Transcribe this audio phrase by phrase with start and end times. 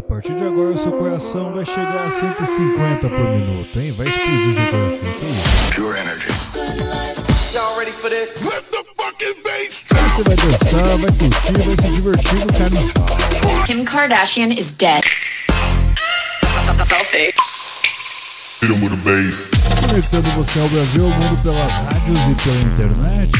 [0.00, 3.92] A partir de agora, seu coração vai chegar a 150 por minuto, hein?
[3.92, 4.98] Vai explodir seu coração.
[5.20, 5.74] Que isso?
[5.74, 6.32] Pure energy.
[7.52, 8.30] Y'all ready for this?
[8.42, 13.66] Let the fucking bass Você vai dançar, vai curtir, vai se divertir no carnaval.
[13.66, 15.04] Kim Kardashian is dead.
[16.82, 17.34] Selfie.
[18.62, 19.50] hit 'em with a bass.
[19.86, 23.30] Conectando você ao Brasil, ao mundo pelas rádios e pela internet.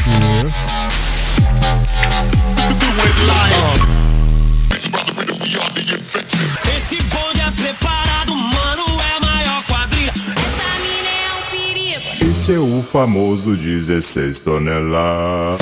[5.53, 10.13] Esse bonde é preparado, mano, é a maior quadrilha.
[10.15, 12.31] Essa mina é um perigo.
[12.31, 15.59] Esse é o famoso 16 toneladas.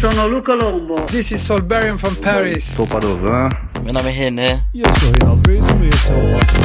[0.00, 0.96] Sono Luca Lombo.
[1.02, 2.64] This is Solberian from Paris.
[2.64, 3.48] Sou Padovan.
[3.84, 4.64] Meu nome é René.
[4.74, 6.60] E eu sou o Reinaldo Veríssimo e esse é o Ótimo.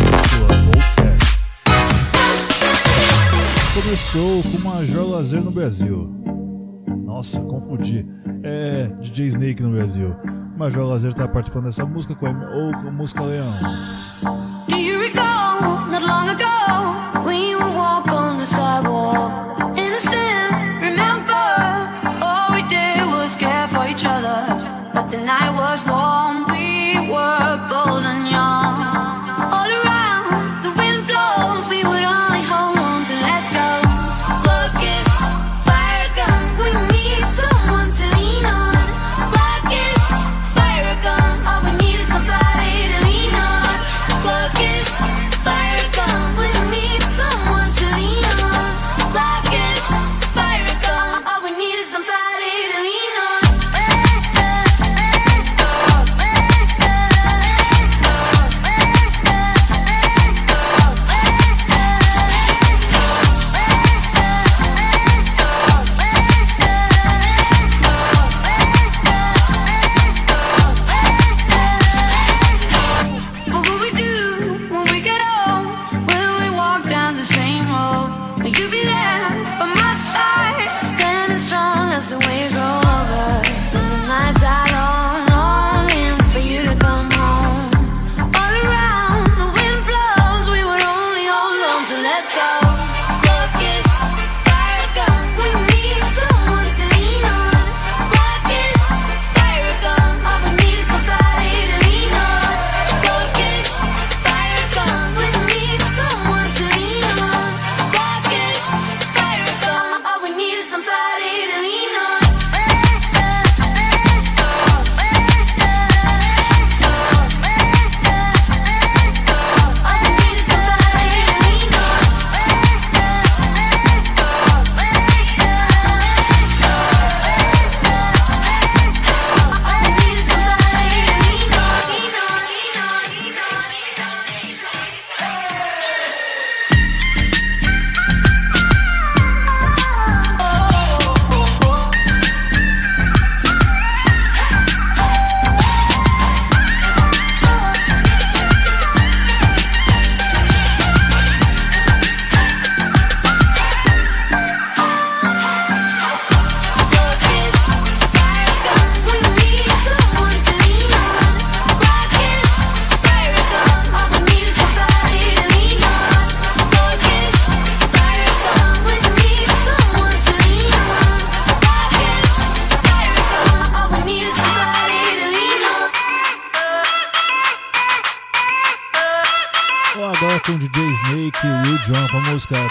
[3.76, 6.10] Começou com Major Lazer no Brasil.
[7.06, 8.04] Nossa, confundi.
[8.42, 10.16] É DJ Snake no Brasil.
[10.56, 13.54] Major Lazer tá participando dessa música com ou com música Leão.
[14.70, 19.45] Do you recall not long ago when you walk on the sidewalk?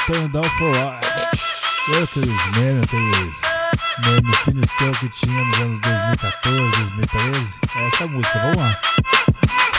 [0.06, 1.06] Com a música Turn Down for What?
[1.88, 3.34] E aqueles memes, aqueles
[4.06, 7.54] memes sinistros que tinha nos anos 2014, 2013.
[7.76, 8.80] É essa música, vamos lá.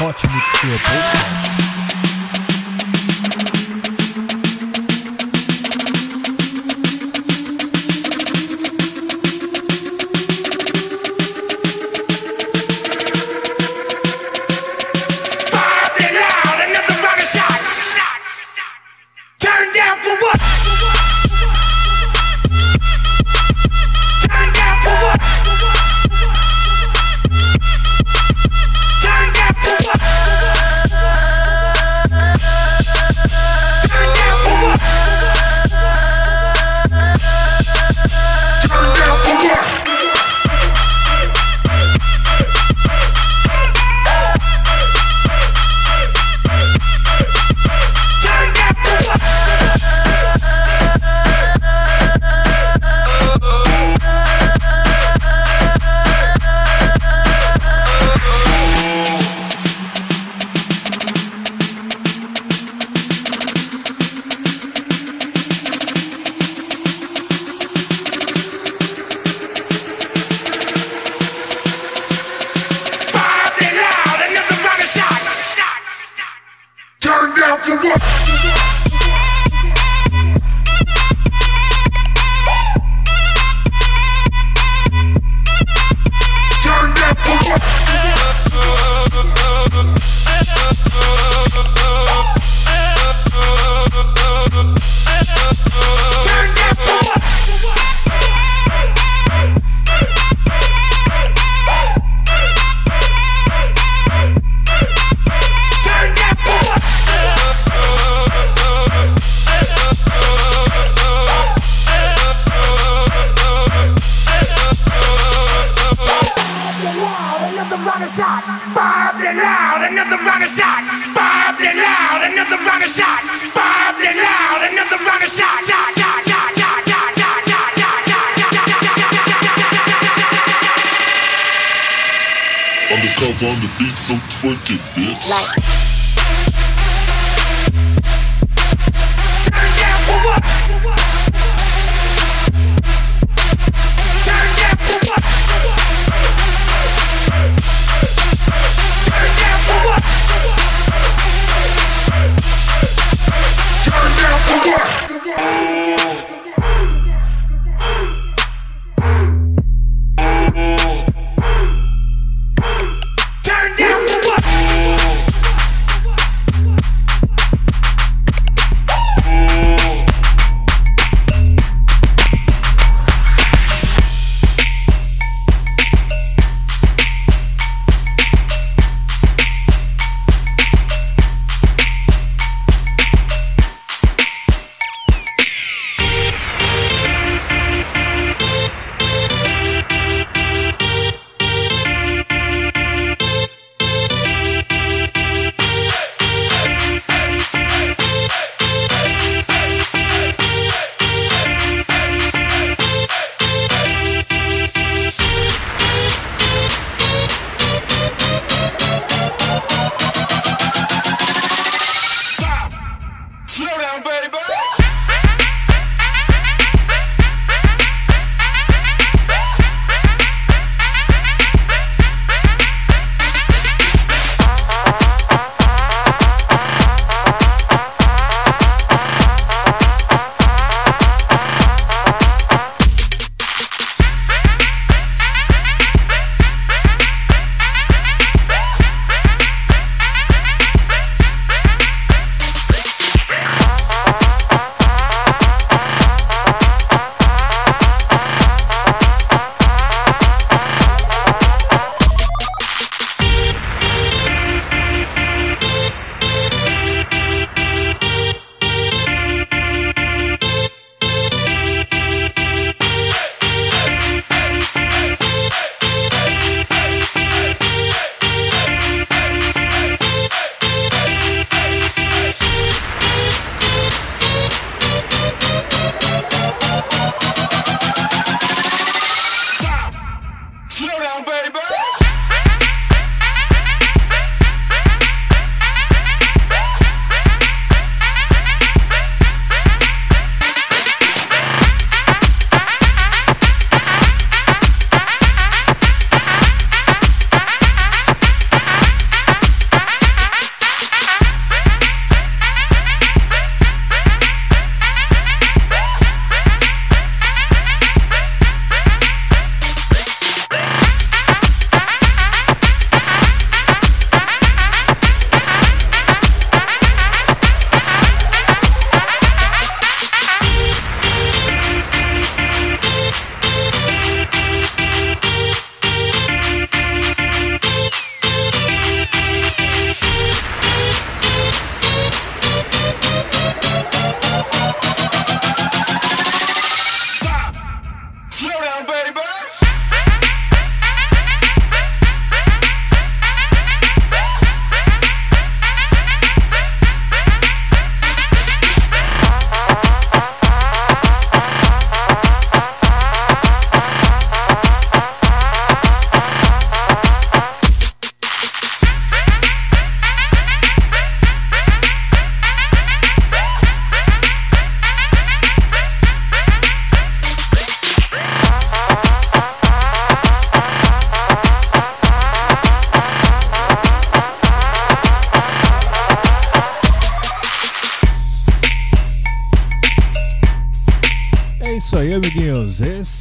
[0.01, 1.84] Hot Mix Club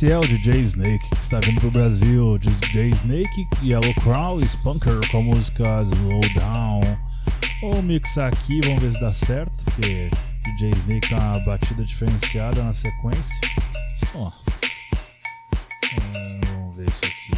[0.05, 2.39] Esse é o DJ Snake que está vindo pro Brasil.
[2.39, 6.99] DJ Snake, Yellow Crown e Spunker com a música Slow Down.
[7.63, 10.11] Vamos mixar aqui, vamos ver se dá certo, porque
[10.45, 13.35] DJ Snake tem uma batida diferenciada na sequência.
[14.15, 14.31] Ó.
[15.97, 17.33] É, vamos ver isso aqui.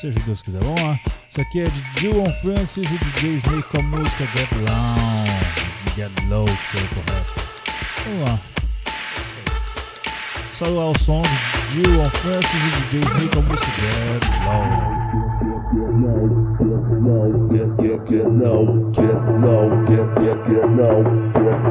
[0.00, 0.58] Seja Deus quiser.
[0.58, 0.98] Vamos lá.
[1.30, 5.94] Isso aqui é de Dylan Francis e DJ Snake com a música Get Low.
[5.94, 7.32] Get Low, que seja correto.
[8.06, 8.57] Vamos lá.
[10.58, 11.22] Salve ao som
[11.70, 13.70] de Dylan Francis e DJ Snake com a música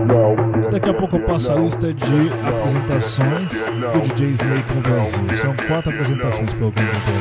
[0.08, 0.72] Low.
[0.72, 5.36] Daqui a pouco eu passo a lista de apresentações do DJ Snake no Brasil.
[5.36, 7.18] São quatro apresentações pelo que eu encontrei.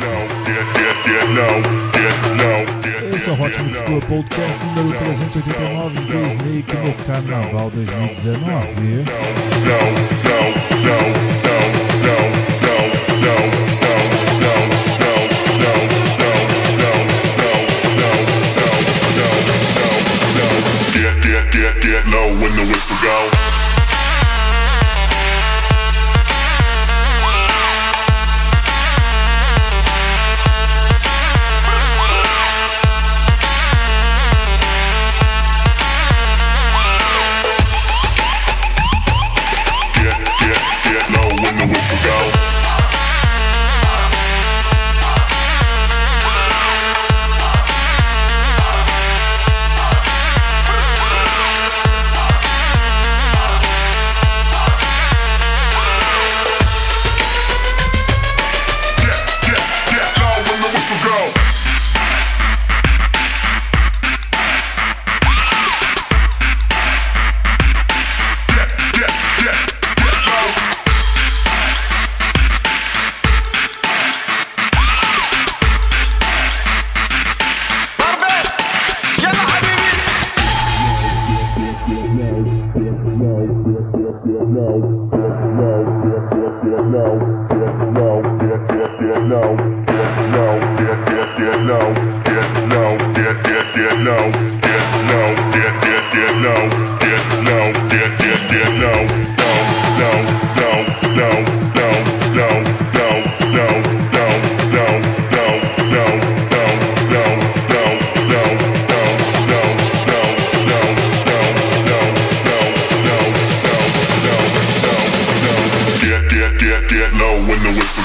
[3.13, 9.05] Esse é o Hot Mix Club Podcast número 389 DJ Snake no Carnaval 2019.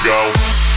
[0.04, 0.71] Go.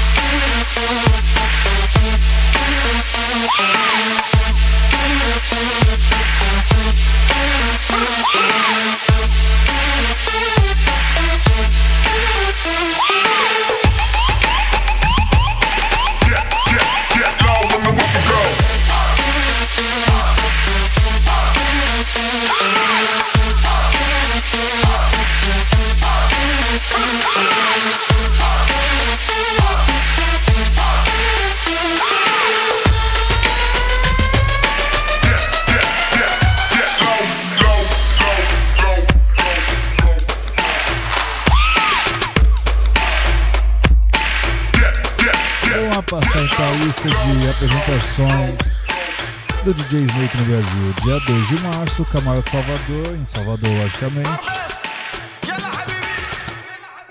[51.95, 54.29] Sul, Camargo Salvador, em Salvador, logicamente.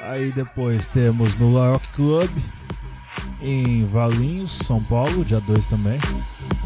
[0.01, 2.29] Aí depois temos no Rock Club,
[3.41, 5.97] em Valinhos, São Paulo, dia 2 também.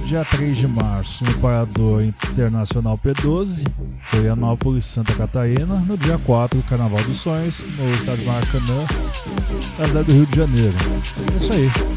[0.03, 3.67] Dia 3 de março, no Parador Internacional P12,
[4.01, 5.75] Florianópolis, Santa Catarina.
[5.75, 8.85] No dia 4, Carnaval dos Sonhos, no estádio Maracanã,
[9.77, 10.75] na cidade do Rio de Janeiro.
[11.33, 11.96] É isso aí.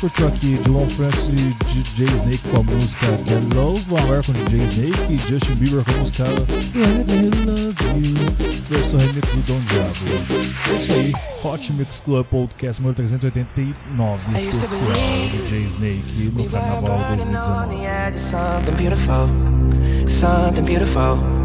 [0.00, 3.74] Curtiu aqui Dylan Francis e DJ Snake com a música Get Low?
[3.74, 8.14] Vamos agora com DJ Snake e Justin Bieber com a música Really Love You,
[8.68, 9.94] versão remix do Don Diablo.
[10.68, 11.12] É isso aí,
[11.44, 14.92] Hot Mix Club Podcast número 389, especial
[15.30, 17.68] DJ Snake no Carnaval burning on 2019.
[17.68, 19.28] the edge of something beautiful,
[20.08, 21.44] something beautiful.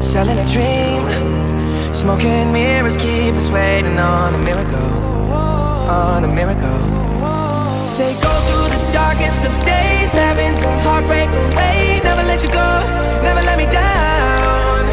[0.00, 4.78] Selling a dream, smoking mirrors keep us waiting on a miracle,
[5.90, 6.87] on a miracle.
[7.98, 12.00] Say go through the darkest of days, having to heartbreak away.
[12.04, 12.70] Never let you go,
[13.26, 14.86] never let me down.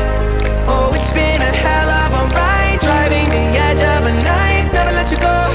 [0.65, 4.73] Oh, it's been a hell of a ride, driving the edge of a night.
[4.73, 5.54] Never let you go,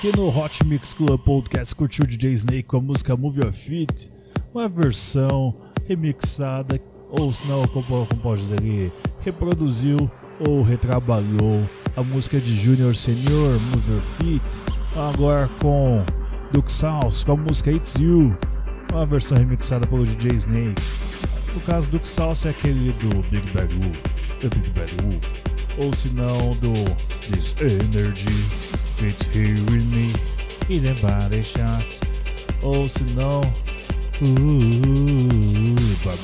[0.00, 4.10] Aqui no Hot Mix Club Podcast curtiu DJ Snake com a música Move Your Feet,
[4.54, 5.54] uma versão
[5.86, 10.10] remixada, ou se não, como, como pode dizer ali, reproduziu
[10.48, 14.42] ou retrabalhou a música de Junior Senior, Move Your Feet,
[15.12, 16.02] agora com
[16.50, 18.34] Duke South com a música It's You,
[18.94, 20.80] uma versão remixada pelo DJ Snake.
[21.52, 23.98] No caso, Duke South é aquele do Big Bad Wolf,
[24.40, 25.26] The Big Bad Wolf,
[25.76, 26.72] ou se não do
[27.20, 28.69] This Energy,
[29.02, 30.12] It's Here With Me,
[30.68, 32.00] e The Body Shot,
[32.62, 34.50] ou se não, uh,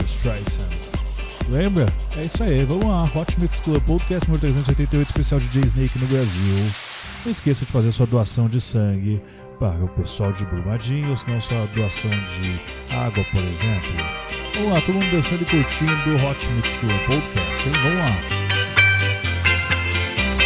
[0.04, 0.68] Streisand.
[1.48, 1.86] Lembra?
[2.16, 3.04] É isso aí, vamos lá.
[3.14, 6.66] Hot Mix Club Podcast número 388, especial DJ Snake no Brasil.
[7.24, 9.22] Não esqueça de fazer sua doação de sangue
[9.58, 12.60] para o pessoal de Brumadinho, ou se não sua doação de
[12.92, 13.90] água, por exemplo.
[14.54, 17.74] Vamos lá, todo mundo dançando e curtindo o Hot Mix Club Podcast, hein?
[17.82, 18.45] Vamos lá.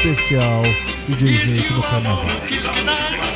[0.02, 0.62] Especial
[1.08, 3.29] DJ Snake no Carnaval.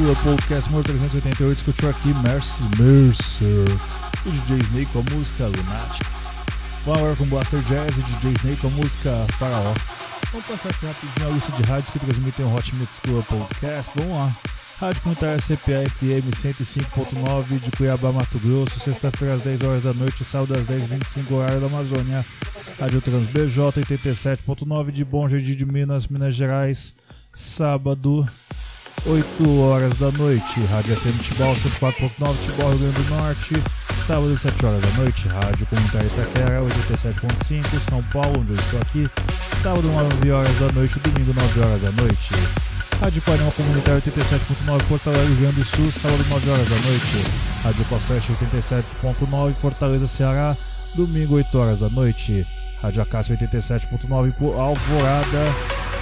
[0.00, 1.58] Club Podcast número 388.
[1.58, 3.68] Escutou aqui Mercy Mercer
[4.24, 6.06] e DJ Snake com a música Lunatic.
[6.86, 9.74] Agora com Blaster Jazz e DJ Snake com a música Faraó.
[10.32, 13.92] Vamos passar aqui rapidinho a lista de rádios que transmitem o Hot Mix Club Podcast.
[13.94, 14.36] Vamos lá.
[14.80, 20.24] Rádio Comunitária CPA FM 105.9 de Cuiabá, Mato Grosso, sexta-feira às 10 horas da noite,
[20.24, 22.24] sábado às 10h25, horário da Amazônia.
[22.80, 26.94] Rádio Trans BJ 87.9 de Bom Jardim de Minas, Minas Gerais,
[27.34, 28.26] sábado
[29.06, 30.60] 8 horas da noite.
[30.70, 32.10] Rádio FM Tibau 104.9
[32.44, 33.54] Tibau, Rio Grande do Norte,
[34.06, 35.28] sábado 7 horas da noite.
[35.28, 39.08] Rádio Comunitária Itaquera 87.5 São Paulo, onde eu estou aqui,
[39.62, 42.30] sábado 9 horas da noite, domingo 9 horas da noite.
[43.00, 47.30] Rádio Panema Comunitário 87.9 Porto Alegre, Rio Grande do Sul, sábado 9 horas da noite.
[47.64, 50.56] Rádio Costa Oeste 87.9 Fortaleza, Ceará,
[50.94, 52.46] domingo 8 horas da noite.
[52.82, 55.44] Rádio Acácia 87.9 por Alvorada,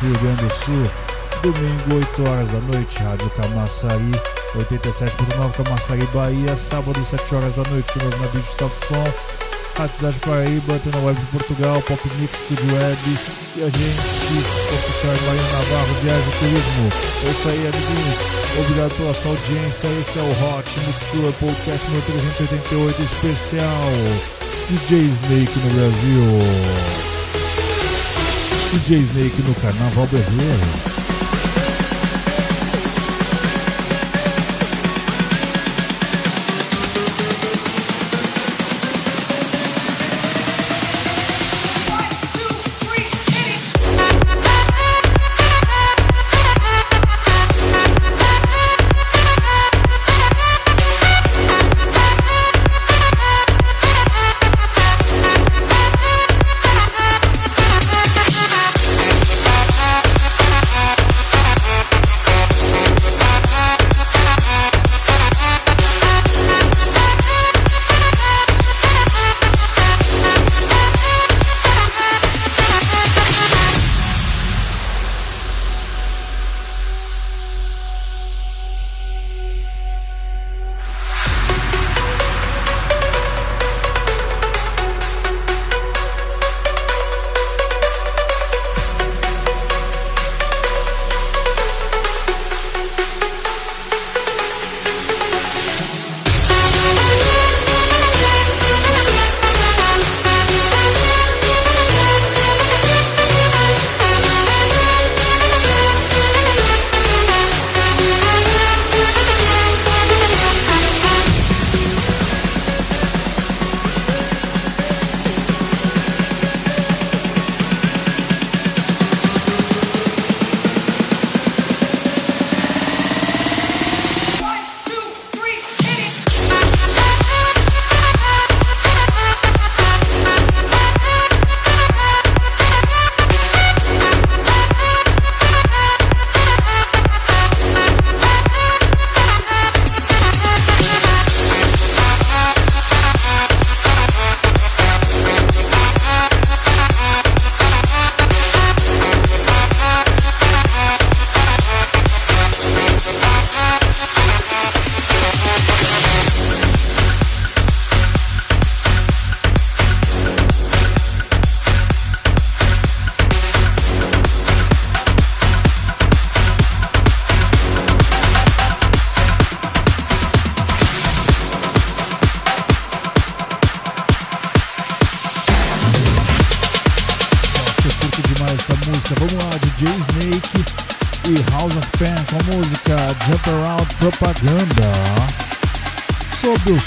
[0.01, 1.08] Rio Grande do Sul,
[1.43, 2.99] domingo 8 horas da noite.
[3.03, 4.11] Rádio Camaçari
[4.55, 7.89] 87.9 Camaçari, Bahia, sábado 7 horas da noite.
[7.89, 9.39] Estamos na Digital Som.
[9.79, 12.99] Rádio Cidade Paraíba, tem na Web de Portugal, Pop Mix Studio Web
[13.57, 14.39] e a gente,
[14.75, 16.91] oficial Mariano Navarro, Viagem e Turismo.
[17.25, 18.19] É isso aí, amiguinhos.
[18.59, 19.87] Obrigado pela sua audiência.
[20.01, 23.93] Esse é o Hot Mix Tour Podcast número 388 especial
[24.69, 26.27] DJ Snake no Brasil.
[28.73, 30.98] DJ Snake no Carnaval Brasileiro.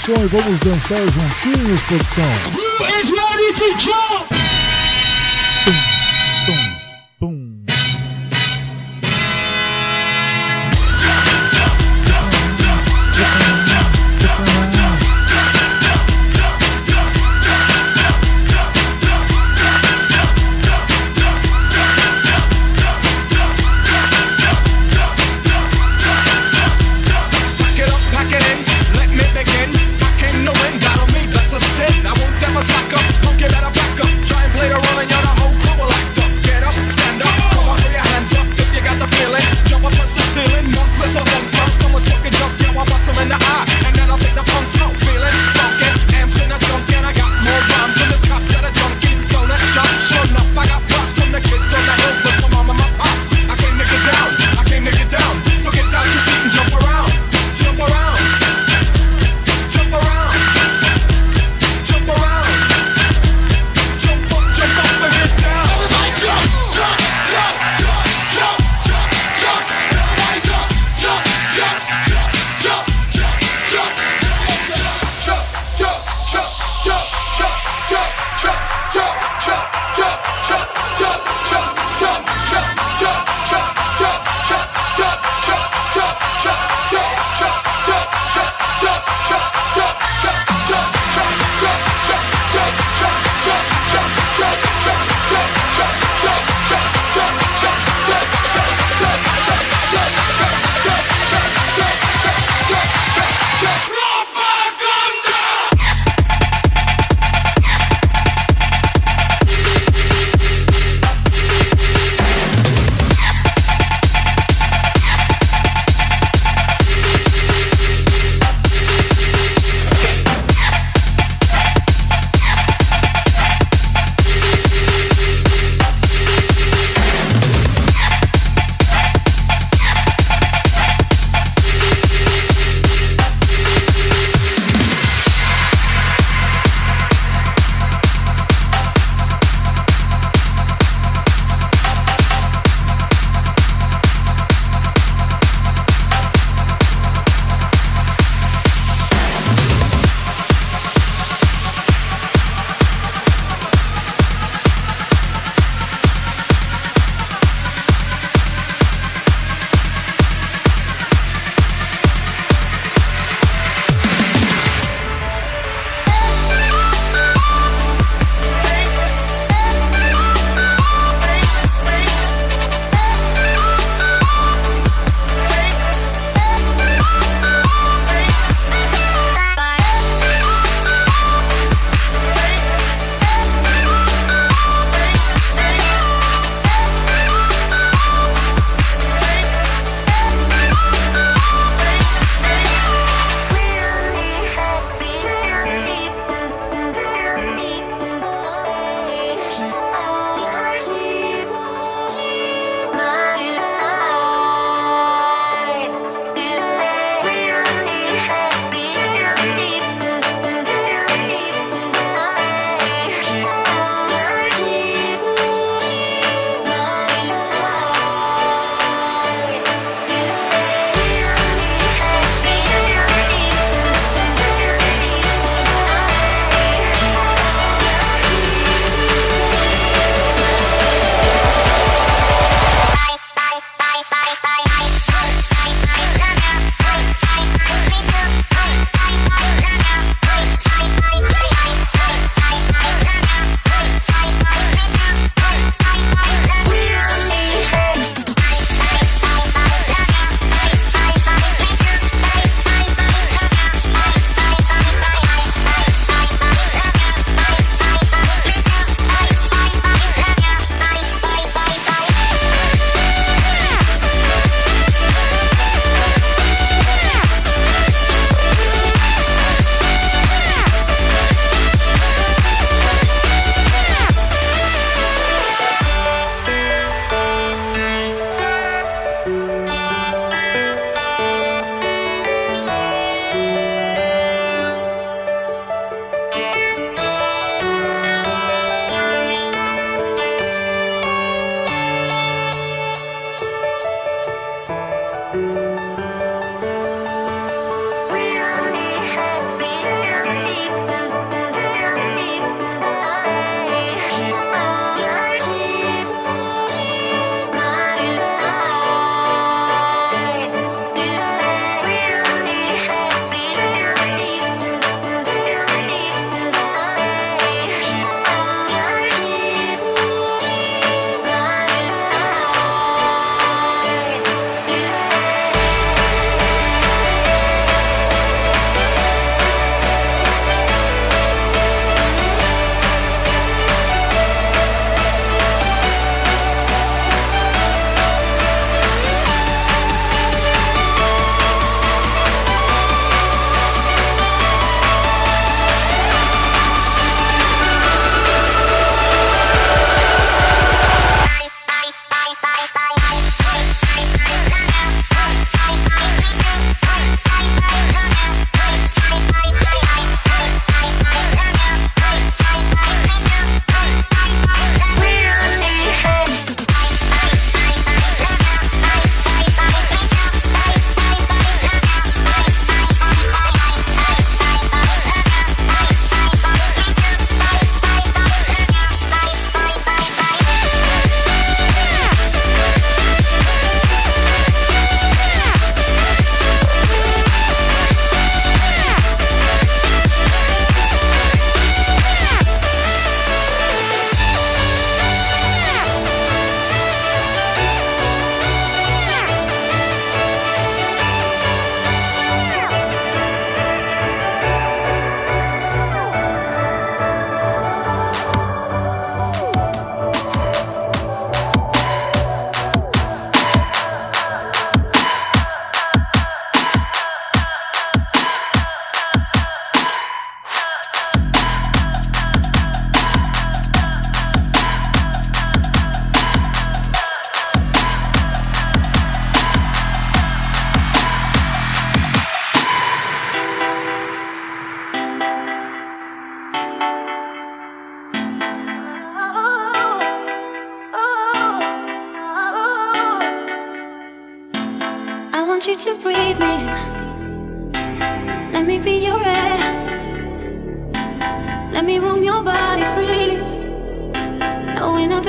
[0.02, 2.24] Sobe o som e vamos dançar juntinhos, produção.
[2.88, 4.41] It's ready to jump.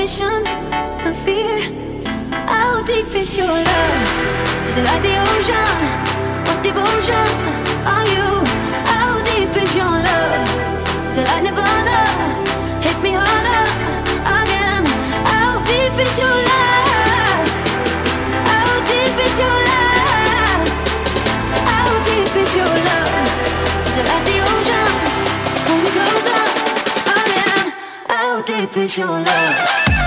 [0.03, 0.43] Inhibition,
[1.05, 2.03] no fear.
[2.45, 4.67] How deep is your love?
[4.67, 5.79] Is it like the ocean?
[6.43, 7.29] What devotion
[7.87, 8.27] are you?
[8.83, 10.49] How deep is your love?
[11.15, 11.99] It like Nirvana?
[12.83, 13.63] Hit me harder
[14.41, 14.83] again.
[15.23, 16.42] How deep is your
[28.63, 30.02] How deep is your love?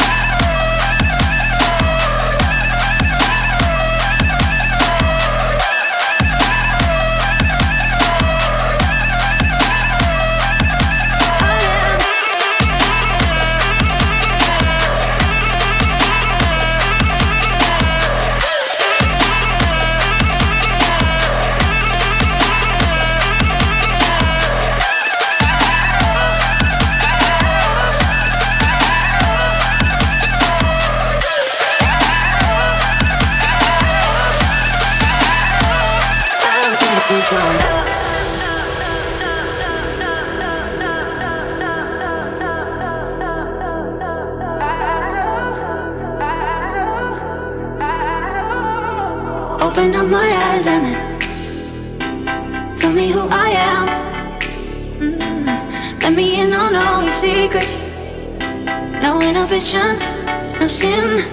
[59.67, 61.25] Inhibition, no sin.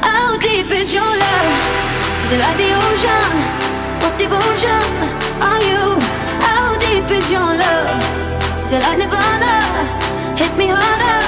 [0.00, 1.50] How deep is your love?
[2.24, 3.34] Is it like the ocean?
[4.00, 4.86] What devotion
[5.42, 5.98] are you?
[6.46, 8.66] How deep is your love?
[8.66, 10.36] Is it like Nirvana?
[10.36, 11.25] Hit me harder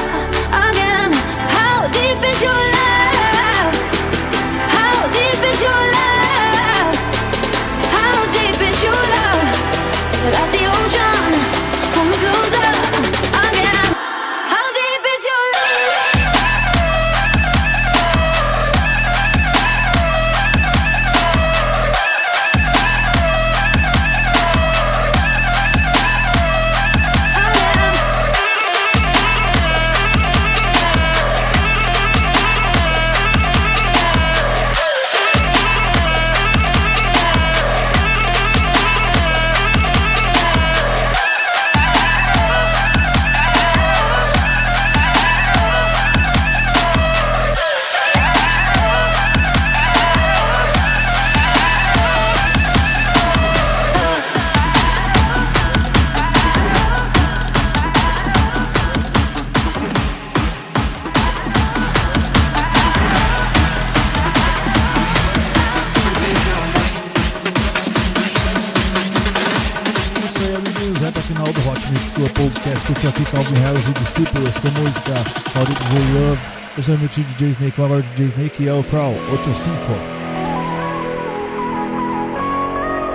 [74.68, 76.40] Discípulos com a música Is Your Love.
[76.76, 79.74] Eu sou meu tio DJ Snake, agora DJ Snake e é o Crow 85.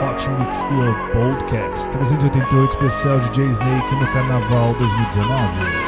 [0.02, 5.83] Hot Mix Club Podcast 388 especial DJ Snake no Carnaval 2019.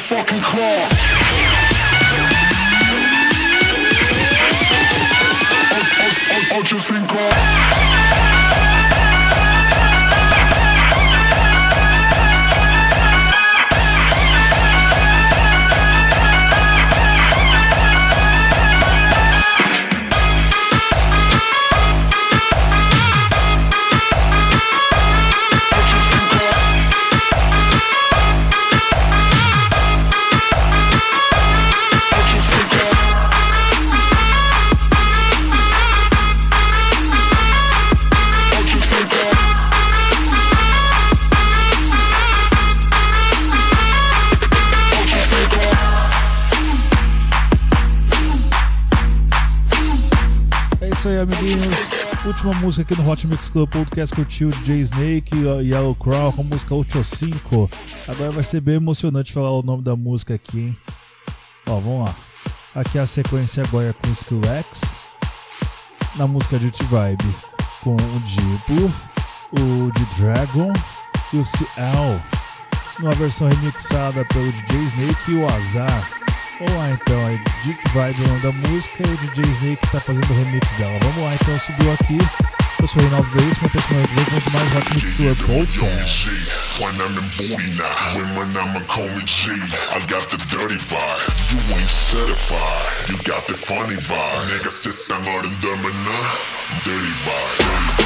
[0.00, 1.19] fucking claw.
[52.42, 56.40] Última música aqui no Hot Mix Club Podcast curtiu DJ Snake e Yellow Crow com
[56.40, 57.70] a música Ultra 5.
[58.08, 60.76] Agora vai ser bem emocionante falar o nome da música aqui, hein?
[61.66, 62.14] Ó, vamos lá.
[62.74, 64.80] Aqui é a sequência agora é com o Skrillex
[66.16, 67.28] na música Dirty Vibe
[67.82, 68.90] com o Diplo,
[69.52, 70.72] o The Dragon
[71.34, 72.22] e o CL
[73.00, 76.29] numa versão remixada pelo DJ Snake e o Azar.
[76.60, 79.98] Vamos lá então, é Dick Vibe o nome da música e o DJ Snake tá
[79.98, 80.98] fazendo o remix dela.
[81.02, 82.18] Vamos lá então, subiu aqui.
[82.78, 86.30] Eu sou o Reinaldo Veríssimo, até semana que vem com muito mais Hot Mix Podcast.
[91.50, 93.08] You ain't certified.
[93.08, 94.52] You got the funny vibe.
[94.52, 95.24] Nigga sit down.
[96.84, 97.99] Dirty vibe.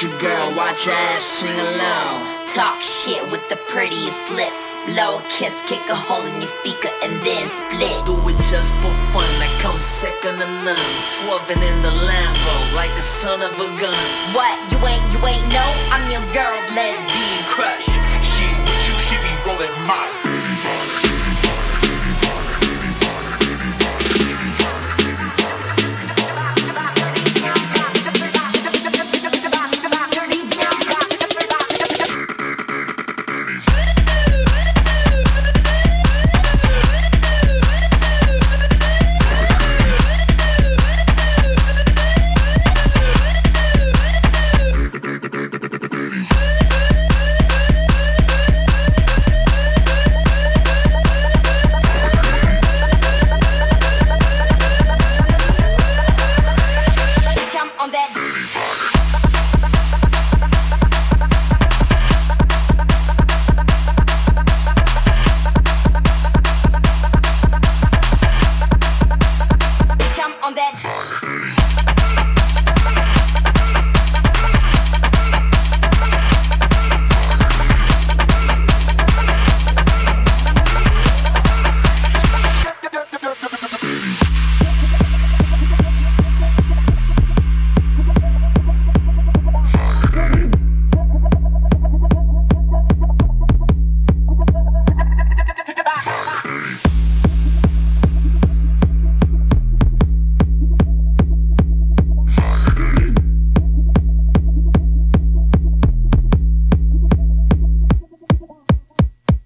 [0.00, 2.24] Your girl, watch your ass sing along.
[2.56, 4.64] Talk shit with the prettiest lips.
[4.96, 7.92] Low kiss, kick a hole in your speaker and then split.
[8.08, 10.88] Do it just for fun, I come second to none.
[11.04, 14.04] Swerving in the Lambo like a son of a gun.
[14.32, 14.56] What?
[14.72, 15.68] You ain't, you ain't know?
[15.92, 17.44] I'm your girl's lesbian.
[17.52, 17.92] Crushed.
[18.24, 20.29] She with you, she be rolling my